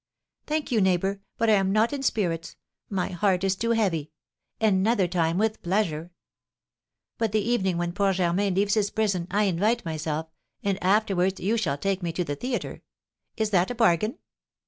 [0.47, 2.55] "Thank you, neighbour; but I am not in spirits,
[2.89, 4.09] my heart is too heavy,
[4.59, 6.09] another time with pleasure.
[7.19, 10.27] But the evening when poor Germain leaves his prison, I invite myself,
[10.63, 12.81] and afterwards you shall take me to the theatre.
[13.37, 14.17] Is that a bargain?"